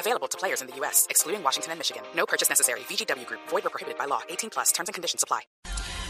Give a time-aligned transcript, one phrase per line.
[0.00, 2.02] Available to players in the U.S., excluding Washington and Michigan.
[2.16, 2.80] No purchase necessary.
[2.88, 4.22] VGW Group, void or prohibited by law.
[4.30, 5.42] 18 plus terms and conditions apply.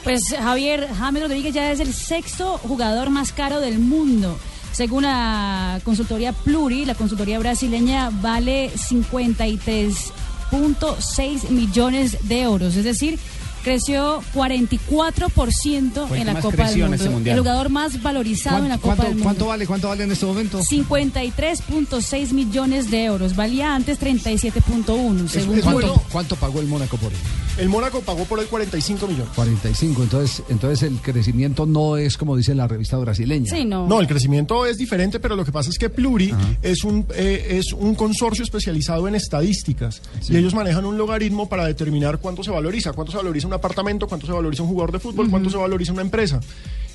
[0.05, 4.39] Pues Javier James Rodríguez ya es el sexto jugador más caro del mundo.
[4.73, 12.77] Según la consultoría Pluri, la consultoría brasileña vale 53.6 millones de euros.
[12.77, 13.19] Es decir,
[13.63, 17.11] creció 44% Fue en la Copa del Mundo.
[17.11, 17.37] mundial.
[17.37, 19.25] El jugador más valorizado en la Copa ¿Cuánto, del Mundo.
[19.25, 19.67] cuánto vale?
[19.67, 19.99] ¿Cuánto vale?
[19.99, 20.59] ¿Cuánto en este momento?
[20.61, 23.37] 53.6 millones de euros.
[23.37, 25.63] Valía antes 37.1, según es Pluri.
[25.63, 26.03] bueno.
[26.11, 27.19] ¿Cuánto pagó el Mónaco por él?
[27.59, 29.33] El Mónaco pagó por él 45 millones.
[29.35, 30.03] 45.
[30.03, 33.51] Entonces, entonces el crecimiento no es como dice la revista brasileña.
[33.51, 33.87] Sí, no.
[33.87, 37.59] No, el crecimiento es diferente, pero lo que pasa es que Pluri es un, eh,
[37.59, 42.51] es un consorcio especializado en estadísticas y ellos manejan un logaritmo para determinar cuánto se
[42.51, 45.57] valoriza, cuánto se valoriza un apartamento, cuánto se valoriza un jugador de fútbol, cuánto se
[45.57, 46.41] valoriza una empresa.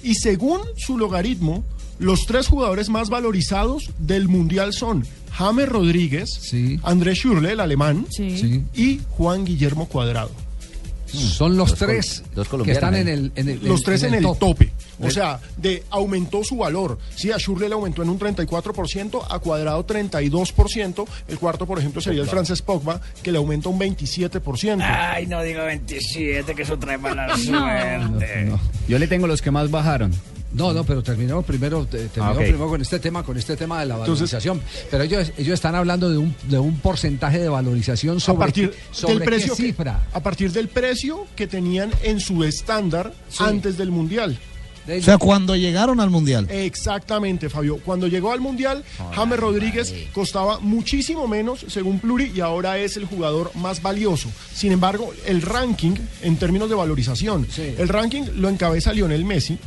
[0.03, 1.63] Y según su logaritmo,
[1.99, 6.79] los tres jugadores más valorizados del Mundial son James Rodríguez, Sí.
[6.83, 8.63] Andrés Schürrle, el alemán, Sí.
[8.73, 10.31] Y Juan Guillermo Cuadrado.
[11.07, 13.01] Son los col- tres dos que están ahí.
[13.01, 14.39] en el, en el- los tres en, el, top.
[14.39, 14.71] tope.
[14.99, 16.97] O sea, de aumentó su valor.
[17.15, 21.05] Sí, a Schürrle le aumentó en un 34%, a Cuadrado 32%.
[21.27, 24.81] El cuarto, por ejemplo, sería el francés Pogba, que le aumenta un 27%.
[24.81, 27.38] Ay, no digo 27, que eso trae mala No.
[27.38, 28.45] suerte.
[28.45, 28.59] No.
[28.88, 30.13] Yo le tengo los que más bajaron.
[30.53, 33.81] No, no, pero terminemos primero, te- terminemos Ah, primero con este tema, con este tema
[33.81, 34.61] de la Entonces- valorización.
[34.89, 38.73] pero ellos, ellos están hablando de un, de un porcentaje de valorización sobre, a partir
[38.91, 40.07] sobre del qué precio que- cifra.
[40.13, 44.38] a partir del precio que tenían en su estándar antes del mundial.
[44.88, 46.47] O sea, cuando llegaron al Mundial.
[46.50, 47.80] Exactamente, Fabio.
[47.83, 48.83] Cuando llegó al Mundial,
[49.14, 54.29] James Rodríguez costaba muchísimo menos, según Pluri, y ahora es el jugador más valioso.
[54.53, 57.74] Sin embargo, el ranking, en términos de valorización, Sí.
[57.78, 59.57] el ranking lo encabeza Lionel Messi,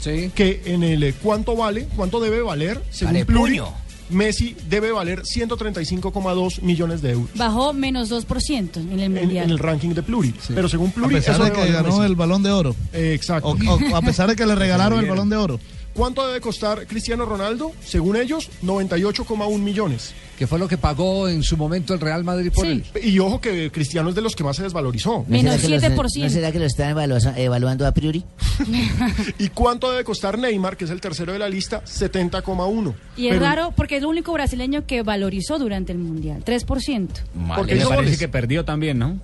[0.00, 0.30] sí.
[0.34, 3.74] que en el eh, cuánto vale, cuánto debe valer, según Vale, Pluri, puño.
[4.10, 7.30] Messi debe valer 135,2 millones de euros.
[7.36, 9.44] Bajó menos 2% en el En, Mundial.
[9.44, 10.34] en el ranking de Pluri.
[10.54, 12.00] Pero según A Pluri, pesar eso de que ganó Messi.
[12.02, 12.74] el Balón de Oro.
[12.92, 13.48] Eh, exacto.
[13.48, 13.56] O,
[13.92, 15.60] o a pesar de que le regalaron el Balón de Oro.
[15.94, 17.72] ¿Cuánto debe costar Cristiano Ronaldo?
[17.84, 20.14] Según ellos, 98,1 millones.
[20.38, 22.70] Que fue lo que pagó en su momento el Real Madrid por Sí.
[22.94, 23.02] él.
[23.04, 25.24] Y ojo que Cristiano es de los que más se desvalorizó.
[25.28, 26.24] Menos será que los- 7%.
[26.24, 26.96] ¿No será que lo están
[27.36, 28.24] evaluando, a priori?
[29.38, 31.82] ¿Y cuánto debe costar Neymar, que es el tercero de la lista?
[31.84, 32.94] 70,1.
[33.16, 37.20] Y es Pero- raro porque es el único brasileño que valorizó durante el Mundial, 3%.
[37.56, 38.18] Porque Y me hizo parece goles.
[38.18, 39.18] que perdió también, ¿no?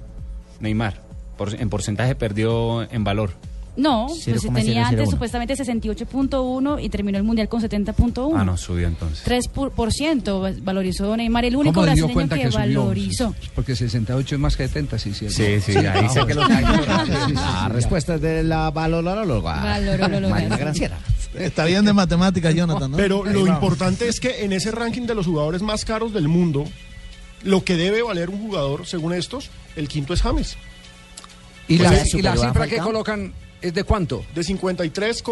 [0.60, 1.00] Neymar.
[1.38, 3.30] Por- en porcentaje perdió en valor.
[3.76, 4.58] No, pues 0,001.
[4.58, 8.32] tenía antes supuestamente 68.1 y terminó el Mundial con 70.1.
[8.34, 9.22] Ah, no, subió entonces.
[9.26, 12.80] 3% va- valorizó Neymar, el único ¿Cómo le dio brasileño cuenta que, que, subió?
[12.80, 13.34] valorizó.
[13.54, 15.28] Porque 68 es más que 70, sí, sí.
[15.30, 19.62] Sí, sí, ahí sé que lo Ah, respuestas de la valoróloga.
[19.62, 20.28] Valoróloga.
[20.34, 20.98] Marina Granciera.
[21.34, 22.96] Está bien de matemáticas, Jonathan, ¿no?
[22.96, 26.64] Pero lo importante es que en ese ranking de los jugadores más caros del mundo,
[27.42, 30.56] lo que debe valer un jugador, según estos, el quinto es James.
[31.68, 33.32] ¿Y, Pues la, y la cifra que colocan
[33.62, 34.24] es de cuánto?
[34.34, 35.22] De 53,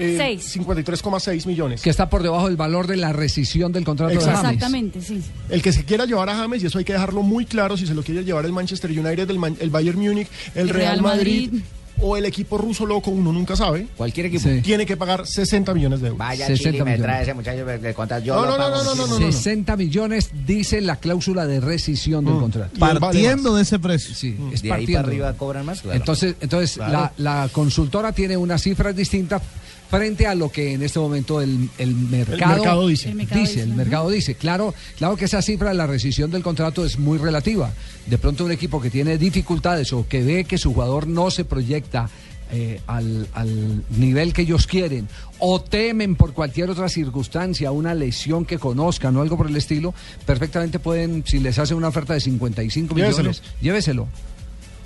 [0.00, 0.56] eh, Seis.
[0.56, 1.82] 53,6 millones.
[1.82, 4.20] Que está por debajo del valor de la rescisión del contrato de.
[4.20, 4.38] James.
[4.38, 5.20] Exactamente, sí.
[5.48, 7.86] El que se quiera llevar a James, y eso hay que dejarlo muy claro, si
[7.86, 10.92] se lo quiere llevar el Manchester United, el, Man- el Bayern Múnich, el El Real,
[10.92, 11.62] Real Madrid, Madrid.
[12.00, 14.42] O el equipo ruso loco, uno nunca sabe, Cualquier equipo.
[14.48, 14.60] Sí.
[14.62, 16.18] tiene que pagar 60 millones de euros.
[16.18, 17.02] Vaya 60 Chile, me millones.
[17.02, 18.22] trae ese muchacho de contar.
[18.22, 18.84] Yo No, lo no, no, pago.
[18.84, 19.32] no, no, no, no.
[19.32, 22.78] 60 millones dice la cláusula de rescisión del contrato.
[22.78, 24.14] Partiendo de ese precio.
[24.14, 24.98] Sí, es De ahí partiendo.
[25.02, 25.80] para arriba cobran más.
[25.82, 25.96] claro.
[25.98, 29.42] Entonces, entonces la, la consultora tiene unas cifras distintas
[29.90, 33.08] frente a lo que en este momento el, el mercado, mercado dice.
[33.08, 34.34] El mercado dice, dice, el mercado dice.
[34.34, 37.72] Claro, claro que esa cifra de la rescisión del contrato es muy relativa.
[38.06, 41.44] De pronto un equipo que tiene dificultades o que ve que su jugador no se
[41.44, 42.08] proyecta
[42.50, 45.06] eh, al, al nivel que ellos quieren
[45.38, 49.92] o temen por cualquier otra circunstancia, una lesión que conozcan o algo por el estilo,
[50.24, 53.18] perfectamente pueden, si les hace una oferta de 55 Lléveselo.
[53.30, 54.08] millones, lléveselo.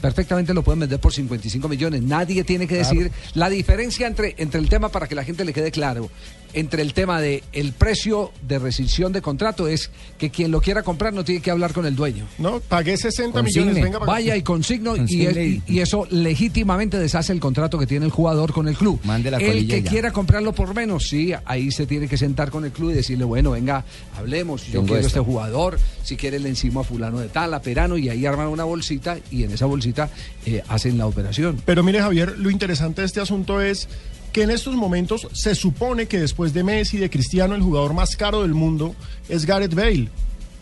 [0.03, 2.03] Perfectamente lo pueden vender por 55 millones.
[2.03, 5.53] Nadie tiene que decir la diferencia entre, entre el tema, para que la gente le
[5.53, 6.11] quede claro,
[6.55, 10.83] entre el tema de el precio de rescisión de contrato es que quien lo quiera
[10.83, 12.27] comprar no tiene que hablar con el dueño.
[12.39, 13.67] No, pagué 60 Consigne.
[13.67, 18.13] millones, venga, para Vaya y consigno y, eso legítimamente deshace el contrato que tiene el
[18.13, 19.01] jugador con el club.
[19.05, 19.91] Mande la el que ya.
[19.91, 23.25] quiera comprarlo por menos, sí, ahí se tiene que sentar con el club y decirle,
[23.25, 23.85] bueno, venga,
[24.17, 25.09] hablemos, yo Tengo quiero esto.
[25.09, 28.49] este jugador, si quiere le encima a fulano de tal, a Perano, y ahí arman
[28.49, 30.09] una bolsita y en esa bolsita necesita,
[30.47, 31.61] eh, hacen la operación.
[31.65, 33.89] Pero mire, Javier, lo interesante de este asunto es
[34.33, 38.17] que en estos momentos se supone que después de Messi, de Cristiano, el jugador más
[38.17, 38.95] caro del mundo
[39.29, 40.09] es Gareth Bale.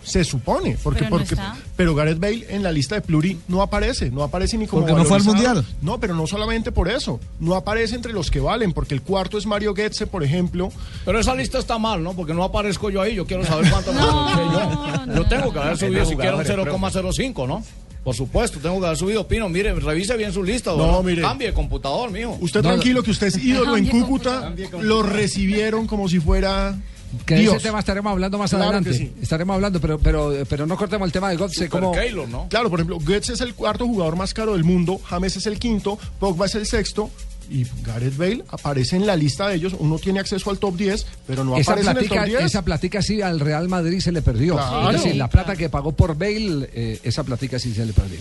[0.03, 1.57] Se supone, porque, Pero no porque, está.
[1.77, 4.95] pero Gareth Bale en la lista de Pluri no aparece, no aparece ni como Porque
[4.99, 5.23] no fue al.
[5.25, 5.65] Mundial.
[5.83, 9.37] No, pero no solamente por eso, no aparece entre los que valen, porque el cuarto
[9.37, 10.73] es Mario Goetze, por ejemplo.
[11.05, 12.15] Pero esa lista está mal, ¿no?
[12.15, 13.15] Porque no aparezco yo ahí.
[13.15, 14.53] Yo quiero saber cuánto me No, valoricé no,
[14.97, 15.07] yo.
[15.07, 16.75] no, Yo tengo que haber subido siquiera un jugadores,
[17.19, 17.63] 0,05, ¿no?
[18.05, 19.29] Por supuesto, tengo que haber subido.
[19.29, 20.71] Pino, mire, revise bien su lista.
[20.73, 21.03] No, ¿no?
[21.03, 21.21] mire.
[21.23, 22.39] Cambie de computador, mijo.
[22.41, 26.79] Usted No, tranquilo que usted es ídolo en Cambie Cúcuta, lo recibieron como si fuera
[27.27, 27.55] Que de Dios.
[27.57, 28.95] ese tema estaremos hablando más Claro adelante.
[28.95, 29.13] sí.
[29.21, 31.93] Estaremos hablando, pero, pero, pero no cortemos el tema Gotze Super como...
[31.93, 32.49] Keylor, ¿no?
[32.49, 35.59] Claro, por ejemplo, Goetze es el cuarto jugador más caro del mundo, James es el
[35.59, 37.11] quinto, Pogba es el sexto
[37.51, 39.75] y Gareth Bale aparece en la lista de ellos.
[39.79, 42.45] Uno tiene acceso al top 10, pero no Esa aparece en el platica, top 10.
[42.45, 44.55] esa platica sí al Real Madrid se le perdió.
[44.55, 44.91] Claro.
[44.91, 48.21] Es decir, la plata que pagó por Bale, eh, esa platica sí se le perdió.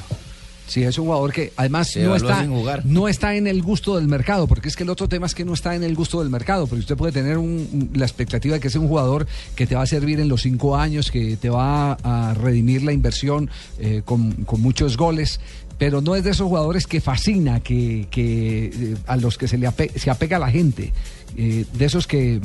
[0.68, 2.86] Sí, es un jugador que además no está, jugar.
[2.86, 5.44] no está en el gusto del mercado, porque es que el otro tema es que
[5.44, 8.60] no está en el gusto del mercado, porque usted puede tener un- la expectativa de
[8.60, 9.25] que sea un jugador
[9.56, 12.94] que te va a servir en los cinco años, que te va a redimir la
[12.94, 13.50] inversión
[13.80, 15.40] eh, con, con muchos goles,
[15.80, 19.58] pero no es de esos jugadores que fascina, que, que, eh, a los que se
[19.58, 20.94] le ape- se apega la gente,
[21.38, 22.40] eh, de esos que,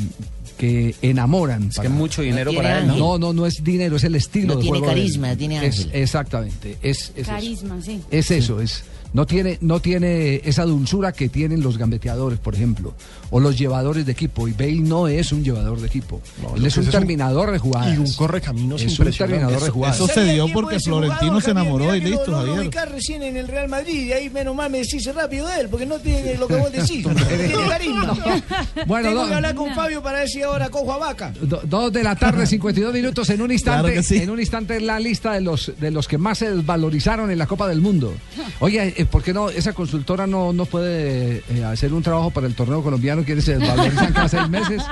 [0.57, 1.65] que enamoran.
[1.65, 2.97] Es que para- mucho dinero tiene para él, ¿no?
[2.97, 4.99] no, no, no es dinero, es el estilo No de tiene juego de él.
[5.01, 5.91] carisma, tiene Es- ángel.
[6.01, 7.31] exactamente, es, es eso.
[7.31, 8.01] Carisma, sí.
[8.11, 8.85] Es eso, es.
[9.15, 12.95] No tiene, no tiene esa dulzura que tienen los gambeteadores, por ejemplo,
[13.31, 14.47] o los llevadores de equipo.
[14.49, 16.21] Y Bale no es un llevador de equipo.
[16.43, 17.95] No, Él lo es un es un- terminador de jugadas.
[17.95, 19.97] y un correcaminos Es un terminador de Eso- jugadas.
[19.97, 22.59] Eso se dio porque Florentino se enamoró y listo, Lo Javier.
[22.59, 25.69] ubicás recién en el Real Madrid y ahí menos mal me decís rápido de él,
[25.69, 27.07] porque no tiene lo que vos decís.
[27.07, 28.19] no tiene carisma.
[28.87, 31.33] Bueno, Tengo no- que hablar con Fabio para ver si ahora cojo a vaca.
[31.41, 33.31] Do- Dos de la tarde, 52 minutos.
[33.31, 34.17] En un instante, Claro sí.
[34.19, 37.47] en un instante la lista de los de los que más se desvalorizaron en la
[37.47, 38.13] Copa del Mundo.
[38.61, 42.55] Oye, ¿por qué no esa consultora no, no puede eh, hacer un trabajo para el
[42.55, 44.83] torneo colombiano que se desvalorizan cada seis meses?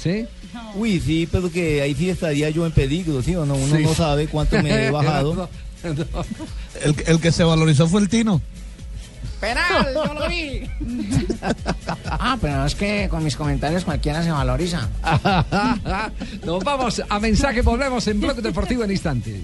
[0.00, 0.26] ¿Sí?
[0.74, 3.54] Uy, sí, pero que ahí sí estaría yo en peligro, ¿sí o no?
[3.54, 3.82] Uno Sí.
[3.82, 5.34] no sabe cuánto me he bajado.
[5.34, 5.48] No,
[5.84, 6.24] no.
[6.84, 8.40] El, el que se valorizó fue el Tino.
[9.40, 10.62] Penal, yo lo vi.
[12.24, 14.88] Ah, pero es que con mis comentarios cualquiera se valoriza.
[16.44, 19.40] Nos vamos a mensaje, volvemos en Bloque Deportivo en instantes.